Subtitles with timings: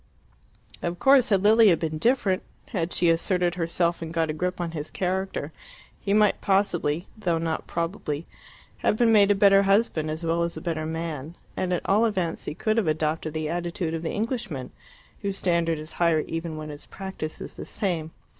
[0.81, 4.71] Of course, had Lilia been different had she asserted herself and got a grip on
[4.71, 5.53] his character
[5.99, 8.25] he might possibly though not probably
[8.77, 12.05] have been made a better husband as well as a better man, and at all
[12.05, 14.71] events he could have adopted the attitude of the Englishman,
[15.21, 18.09] whose standard is higher even when his practice is the same.